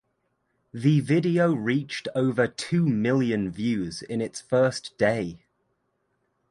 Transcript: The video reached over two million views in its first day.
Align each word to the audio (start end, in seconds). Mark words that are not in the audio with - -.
The 0.73 0.99
video 0.99 1.53
reached 1.53 2.07
over 2.15 2.47
two 2.47 2.87
million 2.89 3.51
views 3.51 4.01
in 4.01 4.19
its 4.19 4.41
first 4.41 4.97
day. 4.97 5.37